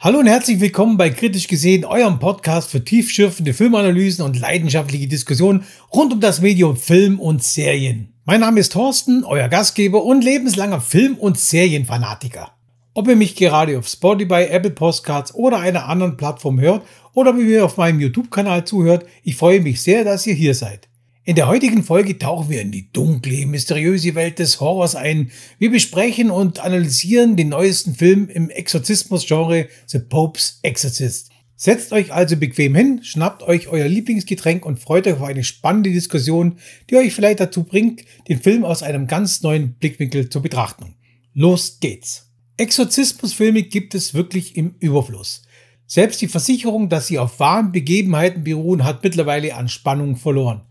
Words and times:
Hallo 0.00 0.20
und 0.20 0.28
herzlich 0.28 0.60
willkommen 0.60 0.96
bei 0.96 1.10
Kritisch 1.10 1.48
gesehen, 1.48 1.84
eurem 1.84 2.20
Podcast 2.20 2.70
für 2.70 2.84
tiefschürfende 2.84 3.52
Filmanalysen 3.52 4.24
und 4.24 4.38
leidenschaftliche 4.38 5.08
Diskussionen 5.08 5.64
rund 5.92 6.12
um 6.12 6.20
das 6.20 6.40
Medium 6.40 6.76
Film 6.76 7.18
und 7.18 7.42
Serien. 7.42 8.12
Mein 8.24 8.38
Name 8.38 8.60
ist 8.60 8.74
Thorsten, 8.74 9.24
euer 9.24 9.48
Gastgeber 9.48 10.04
und 10.04 10.22
lebenslanger 10.22 10.80
Film- 10.80 11.16
und 11.16 11.36
Serienfanatiker. 11.36 12.52
Ob 12.94 13.08
ihr 13.08 13.16
mich 13.16 13.34
gerade 13.34 13.76
auf 13.76 13.88
Spotify, 13.88 14.44
Apple 14.44 14.70
Postcards 14.70 15.34
oder 15.34 15.58
einer 15.58 15.88
anderen 15.88 16.16
Plattform 16.16 16.60
hört 16.60 16.86
oder 17.12 17.36
wie 17.36 17.54
ihr 17.54 17.64
auf 17.64 17.76
meinem 17.76 17.98
YouTube-Kanal 17.98 18.64
zuhört, 18.66 19.04
ich 19.24 19.34
freue 19.34 19.60
mich 19.60 19.82
sehr, 19.82 20.04
dass 20.04 20.28
ihr 20.28 20.34
hier 20.34 20.54
seid. 20.54 20.87
In 21.28 21.34
der 21.34 21.46
heutigen 21.46 21.82
Folge 21.84 22.16
tauchen 22.16 22.48
wir 22.48 22.62
in 22.62 22.72
die 22.72 22.90
dunkle, 22.90 23.44
mysteriöse 23.44 24.14
Welt 24.14 24.38
des 24.38 24.60
Horrors 24.60 24.94
ein. 24.94 25.30
Wir 25.58 25.70
besprechen 25.70 26.30
und 26.30 26.60
analysieren 26.60 27.36
den 27.36 27.50
neuesten 27.50 27.94
Film 27.94 28.30
im 28.30 28.48
Exorzismus-Genre 28.48 29.68
The 29.84 29.98
Pope's 29.98 30.58
Exorcist. 30.62 31.28
Setzt 31.54 31.92
euch 31.92 32.14
also 32.14 32.38
bequem 32.38 32.74
hin, 32.74 33.00
schnappt 33.02 33.42
euch 33.42 33.68
euer 33.68 33.88
Lieblingsgetränk 33.88 34.64
und 34.64 34.78
freut 34.78 35.06
euch 35.06 35.16
auf 35.16 35.22
eine 35.22 35.44
spannende 35.44 35.92
Diskussion, 35.92 36.56
die 36.88 36.96
euch 36.96 37.12
vielleicht 37.12 37.40
dazu 37.40 37.64
bringt, 37.64 38.06
den 38.26 38.40
Film 38.40 38.64
aus 38.64 38.82
einem 38.82 39.06
ganz 39.06 39.42
neuen 39.42 39.74
Blickwinkel 39.74 40.30
zu 40.30 40.40
betrachten. 40.40 40.94
Los 41.34 41.78
geht's! 41.78 42.30
Exorzismusfilme 42.56 43.64
gibt 43.64 43.94
es 43.94 44.14
wirklich 44.14 44.56
im 44.56 44.76
Überfluss. 44.80 45.42
Selbst 45.86 46.22
die 46.22 46.28
Versicherung, 46.28 46.88
dass 46.88 47.06
sie 47.06 47.18
auf 47.18 47.38
wahren 47.38 47.70
Begebenheiten 47.70 48.44
beruhen, 48.44 48.84
hat 48.84 49.04
mittlerweile 49.04 49.56
an 49.56 49.68
Spannung 49.68 50.16
verloren. 50.16 50.62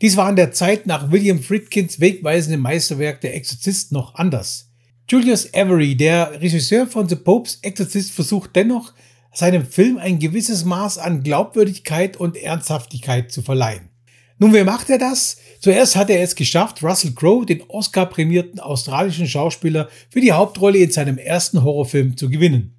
Dies 0.00 0.16
war 0.16 0.30
in 0.30 0.36
der 0.36 0.52
Zeit 0.52 0.86
nach 0.86 1.10
William 1.10 1.42
Friedkins 1.42 1.98
wegweisendem 1.98 2.60
Meisterwerk 2.60 3.20
Der 3.20 3.34
Exorzist 3.34 3.90
noch 3.90 4.14
anders. 4.14 4.70
Julius 5.08 5.52
Avery, 5.52 5.96
der 5.96 6.40
Regisseur 6.40 6.86
von 6.86 7.08
The 7.08 7.16
Pope's 7.16 7.58
Exorcist, 7.62 8.12
versucht 8.12 8.54
dennoch, 8.54 8.92
seinem 9.34 9.66
Film 9.66 9.98
ein 9.98 10.20
gewisses 10.20 10.64
Maß 10.64 10.98
an 10.98 11.24
Glaubwürdigkeit 11.24 12.16
und 12.16 12.36
Ernsthaftigkeit 12.36 13.32
zu 13.32 13.42
verleihen. 13.42 13.88
Nun, 14.38 14.54
wie 14.54 14.62
macht 14.62 14.88
er 14.88 14.98
das? 14.98 15.38
Zuerst 15.58 15.96
hat 15.96 16.10
er 16.10 16.22
es 16.22 16.36
geschafft, 16.36 16.80
Russell 16.80 17.14
Crowe, 17.14 17.44
den 17.44 17.62
Oscar-prämierten 17.66 18.60
australischen 18.60 19.26
Schauspieler, 19.26 19.88
für 20.10 20.20
die 20.20 20.32
Hauptrolle 20.32 20.78
in 20.78 20.92
seinem 20.92 21.18
ersten 21.18 21.64
Horrorfilm 21.64 22.16
zu 22.16 22.30
gewinnen. 22.30 22.76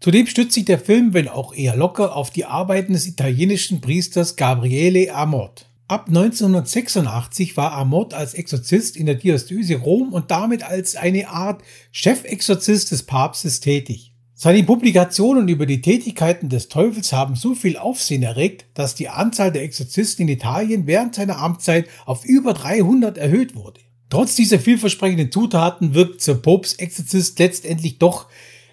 Zudem 0.00 0.26
stützt 0.26 0.54
sich 0.54 0.64
der 0.64 0.78
Film, 0.78 1.12
wenn 1.12 1.28
auch 1.28 1.54
eher 1.54 1.76
locker, 1.76 2.16
auf 2.16 2.30
die 2.30 2.46
Arbeiten 2.46 2.94
des 2.94 3.06
italienischen 3.06 3.82
Priesters 3.82 4.36
Gabriele 4.36 5.14
Amort. 5.14 5.66
Ab 5.88 6.08
1986 6.08 7.56
war 7.56 7.72
Amott 7.72 8.14
als 8.14 8.34
Exorzist 8.34 8.96
in 8.96 9.06
der 9.06 9.16
Diözese 9.16 9.76
Rom 9.76 10.12
und 10.12 10.30
damit 10.30 10.62
als 10.62 10.96
eine 10.96 11.28
Art 11.28 11.62
Chefexorzist 11.90 12.92
des 12.92 13.02
Papstes 13.02 13.60
tätig. 13.60 14.12
Seine 14.34 14.64
Publikationen 14.64 15.48
über 15.48 15.66
die 15.66 15.82
Tätigkeiten 15.82 16.48
des 16.48 16.68
Teufels 16.68 17.12
haben 17.12 17.36
so 17.36 17.54
viel 17.54 17.76
Aufsehen 17.76 18.22
erregt, 18.22 18.66
dass 18.74 18.94
die 18.94 19.08
Anzahl 19.08 19.52
der 19.52 19.62
Exorzisten 19.62 20.26
in 20.26 20.34
Italien 20.34 20.86
während 20.86 21.14
seiner 21.14 21.38
Amtszeit 21.38 21.88
auf 22.06 22.24
über 22.24 22.54
300 22.54 23.18
erhöht 23.18 23.54
wurde. 23.54 23.80
Trotz 24.08 24.34
dieser 24.34 24.58
vielversprechenden 24.58 25.30
Zutaten 25.30 25.94
wirkt 25.94 26.22
Sir 26.22 26.34
Popes 26.34 26.74
Exorzist 26.74 27.38
letztendlich 27.38 27.98
doch 27.98 28.26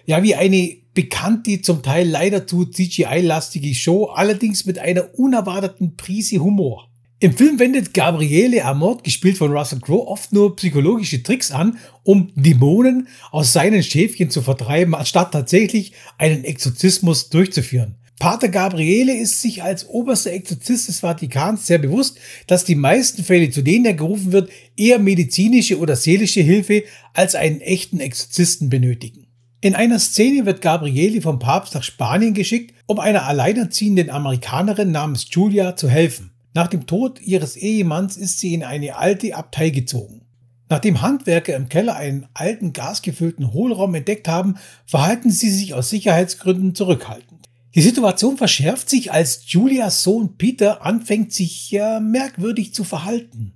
ja 0.06 0.22
wie 0.22 0.34
eine 0.34 0.76
bekannte, 0.92 1.62
zum 1.62 1.82
Teil 1.82 2.08
leider 2.08 2.46
zu 2.46 2.66
CGI-lastige 2.66 3.74
Show, 3.74 4.06
allerdings 4.06 4.66
mit 4.66 4.78
einer 4.78 5.18
unerwarteten 5.18 5.96
Prise 5.96 6.38
Humor. 6.38 6.89
Im 7.22 7.36
Film 7.36 7.58
wendet 7.58 7.92
Gabriele 7.92 8.64
Amort, 8.64 9.04
gespielt 9.04 9.36
von 9.36 9.52
Russell 9.52 9.80
Crowe, 9.80 10.08
oft 10.08 10.32
nur 10.32 10.56
psychologische 10.56 11.22
Tricks 11.22 11.50
an, 11.50 11.76
um 12.02 12.32
Dämonen 12.34 13.08
aus 13.30 13.52
seinen 13.52 13.82
Schäfchen 13.82 14.30
zu 14.30 14.40
vertreiben, 14.40 14.94
anstatt 14.94 15.32
tatsächlich 15.32 15.92
einen 16.16 16.44
Exorzismus 16.44 17.28
durchzuführen. 17.28 17.96
Pater 18.18 18.48
Gabriele 18.48 19.14
ist 19.14 19.42
sich 19.42 19.62
als 19.62 19.86
oberster 19.86 20.32
Exorzist 20.32 20.88
des 20.88 21.00
Vatikans 21.00 21.66
sehr 21.66 21.76
bewusst, 21.76 22.18
dass 22.46 22.64
die 22.64 22.74
meisten 22.74 23.22
Fälle, 23.22 23.50
zu 23.50 23.60
denen 23.60 23.84
er 23.84 23.94
gerufen 23.94 24.32
wird, 24.32 24.48
eher 24.74 24.98
medizinische 24.98 25.78
oder 25.78 25.96
seelische 25.96 26.40
Hilfe 26.40 26.84
als 27.12 27.34
einen 27.34 27.60
echten 27.60 28.00
Exorzisten 28.00 28.70
benötigen. 28.70 29.26
In 29.60 29.74
einer 29.74 29.98
Szene 29.98 30.46
wird 30.46 30.62
Gabriele 30.62 31.20
vom 31.20 31.38
Papst 31.38 31.74
nach 31.74 31.82
Spanien 31.82 32.32
geschickt, 32.32 32.74
um 32.86 32.98
einer 32.98 33.26
alleinerziehenden 33.26 34.08
Amerikanerin 34.08 34.90
namens 34.90 35.26
Julia 35.30 35.76
zu 35.76 35.90
helfen. 35.90 36.30
Nach 36.52 36.66
dem 36.66 36.86
Tod 36.86 37.20
ihres 37.20 37.56
Ehemanns 37.56 38.16
ist 38.16 38.40
sie 38.40 38.54
in 38.54 38.64
eine 38.64 38.96
alte 38.96 39.34
Abtei 39.36 39.70
gezogen. 39.70 40.22
Nachdem 40.68 41.02
Handwerker 41.02 41.56
im 41.56 41.68
Keller 41.68 41.96
einen 41.96 42.28
alten 42.32 42.72
gasgefüllten 42.72 43.52
Hohlraum 43.52 43.94
entdeckt 43.94 44.28
haben, 44.28 44.56
verhalten 44.86 45.30
sie 45.30 45.50
sich 45.50 45.74
aus 45.74 45.90
Sicherheitsgründen 45.90 46.74
zurückhaltend. 46.74 47.48
Die 47.74 47.82
Situation 47.82 48.36
verschärft 48.36 48.88
sich, 48.88 49.12
als 49.12 49.42
Julias 49.46 50.02
Sohn 50.02 50.36
Peter 50.36 50.84
anfängt 50.84 51.32
sich 51.32 51.70
ja 51.70 52.00
merkwürdig 52.00 52.74
zu 52.74 52.82
verhalten. 52.82 53.52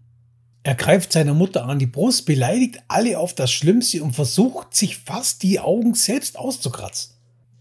Er 0.62 0.74
greift 0.74 1.12
seiner 1.12 1.34
Mutter 1.34 1.66
an 1.66 1.78
die 1.78 1.86
Brust, 1.86 2.24
beleidigt 2.26 2.82
alle 2.88 3.18
auf 3.18 3.34
das 3.34 3.52
Schlimmste 3.52 4.02
und 4.02 4.14
versucht 4.14 4.74
sich 4.74 4.98
fast 4.98 5.42
die 5.42 5.60
Augen 5.60 5.94
selbst 5.94 6.38
auszukratzen. 6.38 7.13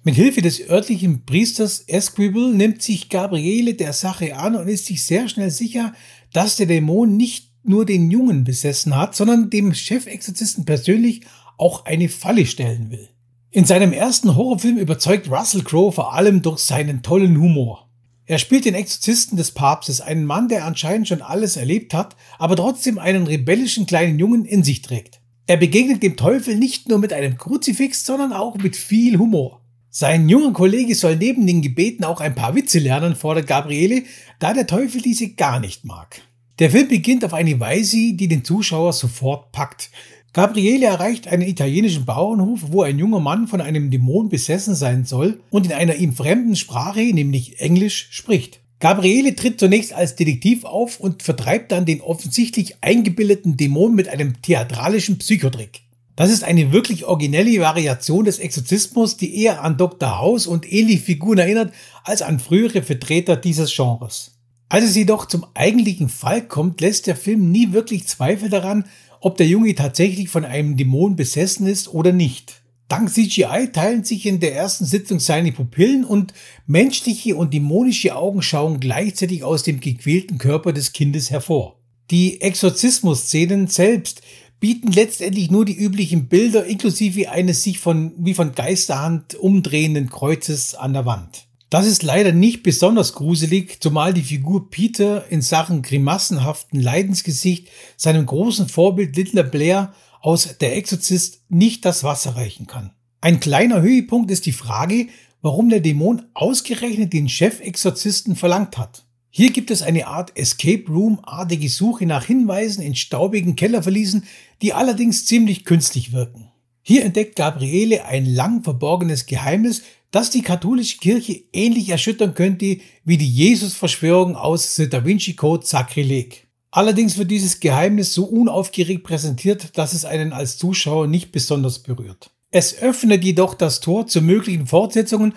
Mit 0.06 0.16
Hilfe 0.16 0.42
des 0.42 0.70
örtlichen 0.70 1.24
Priesters 1.24 1.86
Esquibel 1.88 2.54
nimmt 2.54 2.82
sich 2.82 3.08
Gabriele 3.08 3.74
der 3.74 3.94
Sache 3.94 4.36
an 4.36 4.58
und 4.58 4.68
ist 4.68 4.86
sich 4.86 5.06
sehr 5.06 5.30
schnell 5.30 5.50
sicher, 5.50 5.94
dass 6.34 6.58
der 6.58 6.66
Dämon 6.66 7.16
nicht 7.16 7.54
nur 7.64 7.86
den 7.86 8.12
Jungen 8.12 8.44
besessen 8.44 8.98
hat, 8.98 9.16
sondern 9.16 9.50
dem 9.50 9.74
Chefexorzisten 9.74 10.66
persönlich 10.66 11.22
auch 11.58 11.86
eine 11.86 12.10
Falle 12.10 12.46
stellen 12.46 12.92
will. 12.92 13.08
In 13.50 13.64
seinem 13.64 13.94
ersten 13.94 14.36
Horrorfilm 14.36 14.78
überzeugt 14.78 15.32
Russell 15.32 15.64
Crowe 15.64 15.94
vor 15.94 16.14
allem 16.14 16.42
durch 16.42 16.60
seinen 16.60 17.02
tollen 17.02 17.40
Humor. 17.40 17.88
Er 18.26 18.40
spielt 18.40 18.66
den 18.66 18.76
Exorzisten 18.76 19.38
des 19.38 19.52
Papstes, 19.52 20.02
einen 20.02 20.26
Mann, 20.26 20.50
der 20.50 20.66
anscheinend 20.66 21.08
schon 21.08 21.22
alles 21.22 21.56
erlebt 21.56 21.94
hat, 21.94 22.18
aber 22.40 22.58
trotzdem 22.58 23.00
einen 23.00 23.26
rebellischen 23.26 23.86
kleinen 23.86 24.20
Jungen 24.20 24.44
in 24.44 24.64
sich 24.64 24.82
trägt. 24.82 25.22
Er 25.48 25.56
begegnet 25.56 26.04
dem 26.04 26.18
Teufel 26.18 26.58
nicht 26.58 26.90
nur 26.90 27.00
mit 27.00 27.14
einem 27.14 27.38
Kruzifix, 27.38 28.06
sondern 28.06 28.34
auch 28.34 28.58
mit 28.58 28.76
viel 28.76 29.18
Humor. 29.18 29.63
Sein 29.96 30.28
junger 30.28 30.54
Kollege 30.54 30.96
soll 30.96 31.18
neben 31.18 31.46
den 31.46 31.62
Gebeten 31.62 32.04
auch 32.04 32.20
ein 32.20 32.34
paar 32.34 32.56
Witze 32.56 32.80
lernen, 32.80 33.16
fordert 33.16 33.46
Gabriele, 33.46 34.02
da 34.40 34.52
der 34.52 34.66
Teufel 34.66 35.04
diese 35.04 35.30
gar 35.34 35.60
nicht 35.60 35.86
mag. 35.86 36.20
Der 36.58 36.72
Film 36.72 36.88
beginnt 36.88 37.24
auf 37.24 37.36
eine 37.36 37.60
Weise, 37.60 38.14
die 38.14 38.28
den 38.28 38.44
Zuschauer 38.44 38.92
sofort 38.94 39.52
packt. 39.52 39.92
Gabriele 40.34 40.88
erreicht 40.88 41.28
einen 41.28 41.44
italienischen 41.44 42.06
Bauernhof, 42.06 42.62
wo 42.72 42.82
ein 42.82 42.98
junger 42.98 43.20
Mann 43.20 43.48
von 43.48 43.62
einem 43.62 43.92
Dämon 43.92 44.30
besessen 44.30 44.74
sein 44.74 45.06
soll 45.06 45.42
und 45.52 45.68
in 45.68 45.74
einer 45.74 45.94
ihm 45.94 46.14
fremden 46.14 46.56
Sprache, 46.56 47.02
nämlich 47.14 47.60
Englisch, 47.60 48.08
spricht. 48.10 48.62
Gabriele 48.80 49.36
tritt 49.36 49.60
zunächst 49.60 49.94
als 49.94 50.16
Detektiv 50.16 50.66
auf 50.66 51.00
und 51.00 51.22
vertreibt 51.22 51.72
dann 51.72 51.86
den 51.86 52.02
offensichtlich 52.02 52.78
eingebildeten 52.82 53.58
Dämon 53.58 53.94
mit 53.94 54.10
einem 54.10 54.42
theatralischen 54.42 55.20
Psychotrick. 55.20 55.83
Das 56.16 56.30
ist 56.30 56.44
eine 56.44 56.72
wirklich 56.72 57.06
originelle 57.06 57.60
Variation 57.60 58.26
des 58.26 58.38
Exorzismus, 58.38 59.18
die 59.18 59.42
eher 59.42 59.64
an 59.64 59.78
Dr. 59.78 60.20
House 60.20 60.46
und 60.46 60.72
ähnliche 60.72 61.02
Figuren 61.02 61.40
erinnert, 61.40 61.74
als 62.04 62.22
an 62.22 62.40
frühere 62.40 62.84
Vertreter 62.84 63.36
dieses 63.36 63.76
Genres. 63.76 64.38
Als 64.70 64.86
es 64.86 64.96
jedoch 64.96 65.26
zum 65.26 65.46
eigentlichen 65.56 66.10
Fall 66.10 66.48
kommt, 66.48 66.82
lässt 66.82 67.08
der 67.08 67.16
Film 67.16 67.52
nie 67.52 67.74
wirklich 67.74 68.08
Zweifel 68.08 68.50
daran, 68.50 68.86
ob 69.22 69.38
der 69.38 69.48
Junge 69.48 69.74
tatsächlich 69.74 70.30
von 70.30 70.46
einem 70.46 70.78
Dämon 70.78 71.16
besessen 71.16 71.66
ist 71.66 71.88
oder 71.92 72.12
nicht. 72.12 72.62
Dank 72.90 73.10
CGI 73.10 73.70
teilen 73.72 74.04
sich 74.04 74.28
in 74.28 74.40
der 74.40 74.56
ersten 74.56 74.86
Sitzung 74.86 75.20
seine 75.20 75.52
Pupillen 75.52 76.06
und 76.06 76.34
menschliche 76.68 77.36
und 77.36 77.54
dämonische 77.54 78.16
Augen 78.16 78.44
schauen 78.44 78.80
gleichzeitig 78.80 79.44
aus 79.44 79.64
dem 79.64 79.80
gequälten 79.80 80.38
Körper 80.38 80.74
des 80.74 80.94
Kindes 80.94 81.32
hervor. 81.32 81.80
Die 82.12 82.42
Exorzismus-Szenen 82.42 83.68
selbst 83.68 84.22
bieten 84.64 84.94
letztendlich 84.94 85.52
nur 85.52 85.66
die 85.66 85.76
üblichen 85.76 86.30
Bilder 86.30 86.64
inklusive 86.66 87.30
eines 87.30 87.64
sich 87.64 87.80
von, 87.80 88.14
wie 88.18 88.34
von 88.34 88.56
Geisterhand 88.56 89.36
umdrehenden 89.36 90.10
Kreuzes 90.10 90.74
an 90.74 90.94
der 90.94 91.06
Wand. 91.06 91.48
Das 91.70 91.86
ist 91.86 92.02
leider 92.02 92.32
nicht 92.32 92.64
besonders 92.64 93.12
gruselig, 93.12 93.82
zumal 93.82 94.14
die 94.14 94.22
Figur 94.22 94.70
Peter 94.70 95.30
in 95.30 95.42
Sachen 95.42 95.82
grimassenhaften 95.82 96.80
Leidensgesicht 96.80 97.68
seinem 97.98 98.26
großen 98.26 98.70
Vorbild 98.70 99.18
Littler 99.18 99.44
Blair 99.44 99.94
aus 100.22 100.58
Der 100.62 100.78
Exorzist 100.78 101.42
nicht 101.50 101.84
das 101.84 102.06
Wasser 102.06 102.38
reichen 102.38 102.66
kann. 102.66 102.92
Ein 103.20 103.42
kleiner 103.42 103.82
Höhepunkt 103.82 104.32
ist 104.32 104.46
die 104.46 104.54
Frage, 104.54 105.08
warum 105.42 105.68
der 105.68 105.82
Dämon 105.82 106.22
ausgerechnet 106.34 107.12
den 107.12 107.28
Chefexorzisten 107.28 108.38
verlangt 108.38 108.78
hat. 108.78 109.04
Hier 109.36 109.50
gibt 109.50 109.72
es 109.72 109.82
eine 109.82 110.06
Art 110.06 110.38
Escape 110.38 110.84
Room-artige 110.88 111.68
Suche 111.68 112.06
nach 112.06 112.26
Hinweisen 112.26 112.84
in 112.84 112.94
staubigen 112.94 113.56
Kellerverliesen, 113.56 114.28
die 114.62 114.74
allerdings 114.74 115.26
ziemlich 115.26 115.66
künstlich 115.66 116.14
wirken. 116.14 116.52
Hier 116.84 117.04
entdeckt 117.04 117.36
Gabriele 117.36 118.06
ein 118.06 118.28
lang 118.28 118.62
verborgenes 118.62 119.26
Geheimnis, 119.26 119.82
das 120.12 120.30
die 120.30 120.44
katholische 120.44 121.00
Kirche 121.00 121.42
ähnlich 121.52 121.90
erschüttern 121.90 122.36
könnte 122.36 122.78
wie 123.06 123.18
die 123.18 123.28
Jesus-Verschwörung 123.28 124.36
aus 124.36 124.76
The 124.76 124.88
Da 124.88 125.04
Vinci 125.04 125.34
Code 125.34 125.66
Sakrileg. 125.66 126.46
Allerdings 126.70 127.18
wird 127.18 127.32
dieses 127.32 127.60
Geheimnis 127.60 128.14
so 128.14 128.26
unaufgeregt 128.26 129.04
präsentiert, 129.04 129.76
dass 129.80 129.94
es 129.94 130.06
einen 130.06 130.32
als 130.32 130.60
Zuschauer 130.60 131.08
nicht 131.08 131.32
besonders 131.32 131.80
berührt. 131.80 132.30
Es 132.52 132.78
öffnet 132.78 133.24
jedoch 133.24 133.56
das 133.56 133.80
Tor 133.80 134.06
zu 134.06 134.22
möglichen 134.22 134.68
Fortsetzungen 134.68 135.34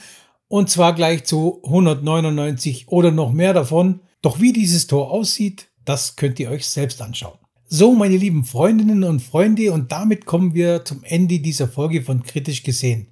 und 0.49 0.71
zwar 0.71 0.95
gleich 0.95 1.25
zu 1.25 1.61
199 1.65 2.89
oder 2.89 3.11
noch 3.11 3.33
mehr 3.33 3.53
davon. 3.53 4.01
Doch 4.23 4.41
wie 4.41 4.53
dieses 4.53 4.87
Tor 4.87 5.11
aussieht, 5.11 5.69
das 5.85 6.17
könnt 6.17 6.41
ihr 6.41 6.51
euch 6.51 6.67
selbst 6.67 7.01
anschauen. 7.03 7.39
So, 7.69 7.95
meine 7.95 8.17
lieben 8.17 8.45
Freundinnen 8.45 9.03
und 9.03 9.21
Freunde, 9.21 9.73
und 9.73 9.91
damit 9.91 10.25
kommen 10.25 10.55
wir 10.55 10.85
zum 10.85 11.03
Ende 11.03 11.41
dieser 11.41 11.67
Folge 11.67 12.03
von 12.03 12.23
Kritisch 12.23 12.63
gesehen. 12.63 13.09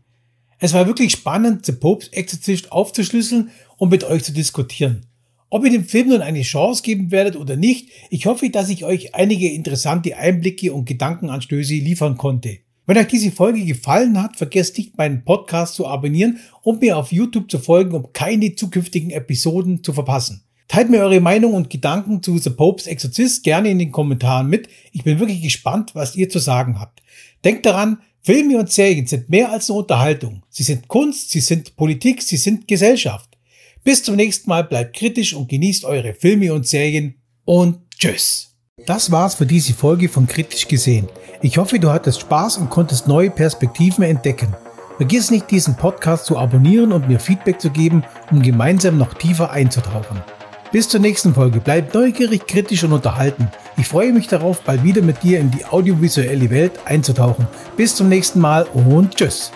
Es 0.58 0.72
war 0.72 0.86
wirklich 0.86 1.12
spannend, 1.12 1.66
The 1.66 1.72
Pope's 1.72 2.08
Exorcist 2.08 2.70
aufzuschlüsseln 2.70 3.50
und 3.76 3.90
mit 3.90 4.04
euch 4.04 4.22
zu 4.22 4.32
diskutieren. 4.32 5.06
Ob 5.50 5.64
ihr 5.64 5.70
dem 5.70 5.84
Film 5.84 6.08
nun 6.08 6.20
eine 6.20 6.42
Chance 6.42 6.82
geben 6.82 7.10
werdet 7.10 7.36
oder 7.36 7.56
nicht, 7.56 7.90
ich 8.10 8.26
hoffe, 8.26 8.48
dass 8.50 8.68
ich 8.68 8.84
euch 8.84 9.14
einige 9.14 9.50
interessante 9.50 10.16
Einblicke 10.16 10.72
und 10.72 10.84
Gedankenanstöße 10.84 11.74
liefern 11.74 12.16
konnte. 12.16 12.58
Wenn 12.86 12.98
euch 12.98 13.06
diese 13.06 13.30
Folge 13.30 13.64
gefallen 13.64 14.20
hat, 14.20 14.36
vergesst 14.36 14.76
nicht 14.76 14.98
meinen 14.98 15.24
Podcast 15.24 15.74
zu 15.74 15.86
abonnieren 15.86 16.38
und 16.62 16.82
mir 16.82 16.98
auf 16.98 17.12
YouTube 17.12 17.50
zu 17.50 17.58
folgen, 17.58 17.94
um 17.94 18.12
keine 18.12 18.54
zukünftigen 18.54 19.10
Episoden 19.10 19.82
zu 19.82 19.94
verpassen. 19.94 20.42
Teilt 20.68 20.90
mir 20.90 21.00
eure 21.00 21.20
Meinung 21.20 21.54
und 21.54 21.70
Gedanken 21.70 22.22
zu 22.22 22.36
The 22.36 22.50
Pope's 22.50 22.86
Exorcist 22.86 23.42
gerne 23.42 23.70
in 23.70 23.78
den 23.78 23.90
Kommentaren 23.92 24.48
mit. 24.48 24.68
Ich 24.92 25.02
bin 25.02 25.18
wirklich 25.18 25.40
gespannt, 25.40 25.94
was 25.94 26.16
ihr 26.16 26.28
zu 26.28 26.38
sagen 26.38 26.78
habt. 26.78 27.02
Denkt 27.44 27.64
daran, 27.64 27.98
Filme 28.20 28.58
und 28.58 28.70
Serien 28.70 29.06
sind 29.06 29.28
mehr 29.28 29.50
als 29.50 29.70
eine 29.70 29.78
Unterhaltung. 29.78 30.42
Sie 30.50 30.62
sind 30.62 30.88
Kunst, 30.88 31.30
sie 31.30 31.40
sind 31.40 31.76
Politik, 31.76 32.22
sie 32.22 32.38
sind 32.38 32.66
Gesellschaft. 32.68 33.30
Bis 33.82 34.02
zum 34.02 34.16
nächsten 34.16 34.48
Mal, 34.48 34.64
bleibt 34.64 34.96
kritisch 34.96 35.34
und 35.34 35.48
genießt 35.48 35.84
eure 35.84 36.14
Filme 36.14 36.52
und 36.52 36.66
Serien 36.66 37.16
und 37.44 37.78
tschüss. 37.98 38.53
Das 38.86 39.10
war's 39.10 39.34
für 39.34 39.46
diese 39.46 39.72
Folge 39.72 40.10
von 40.10 40.26
Kritisch 40.26 40.68
gesehen. 40.68 41.08
Ich 41.40 41.56
hoffe, 41.56 41.78
du 41.78 41.90
hattest 41.90 42.20
Spaß 42.20 42.58
und 42.58 42.68
konntest 42.68 43.08
neue 43.08 43.30
Perspektiven 43.30 44.04
entdecken. 44.04 44.54
Vergiss 44.98 45.30
nicht, 45.30 45.50
diesen 45.50 45.76
Podcast 45.76 46.26
zu 46.26 46.38
abonnieren 46.38 46.92
und 46.92 47.08
mir 47.08 47.18
Feedback 47.18 47.60
zu 47.60 47.70
geben, 47.70 48.04
um 48.30 48.42
gemeinsam 48.42 48.98
noch 48.98 49.14
tiefer 49.14 49.50
einzutauchen. 49.50 50.22
Bis 50.70 50.88
zur 50.88 51.00
nächsten 51.00 51.34
Folge. 51.34 51.60
Bleib 51.60 51.94
neugierig, 51.94 52.46
kritisch 52.46 52.84
und 52.84 52.92
unterhalten. 52.92 53.48
Ich 53.76 53.88
freue 53.88 54.12
mich 54.12 54.28
darauf, 54.28 54.60
bald 54.60 54.82
wieder 54.84 55.02
mit 55.02 55.22
dir 55.22 55.40
in 55.40 55.50
die 55.50 55.64
audiovisuelle 55.64 56.50
Welt 56.50 56.72
einzutauchen. 56.84 57.46
Bis 57.76 57.96
zum 57.96 58.08
nächsten 58.08 58.40
Mal 58.40 58.64
und 58.74 59.16
tschüss. 59.16 59.50